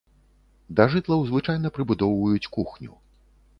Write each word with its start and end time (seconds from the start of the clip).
Да 0.79 0.87
жытлаў 0.93 1.27
звычайна 1.29 1.73
прыбудоўваюць 1.77 2.51
кухню. 2.59 2.91